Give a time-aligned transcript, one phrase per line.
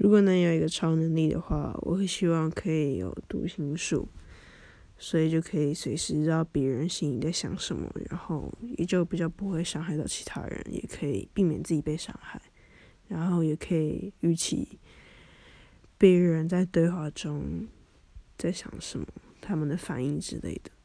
[0.00, 4.08] 如果能有一个超能力的话我会希望可以有读心术
[4.96, 12.40] 所以就可以随时知道别人心里在想什么然后也就比较不会伤害到其他人也可以避免自己被伤害
[13.08, 14.78] 然后也可以预期
[15.98, 17.68] 别人在对话中
[18.38, 19.06] 在想什么
[19.38, 20.79] 他们的反应之类的。